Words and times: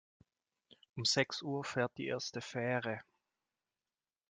Um 0.95 1.05
sechs 1.05 1.43
Uhr 1.43 1.63
fährt 1.63 1.95
die 1.99 2.07
erste 2.07 2.41
Fähre. 2.41 3.01